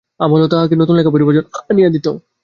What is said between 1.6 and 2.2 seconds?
আনিয়া দিত।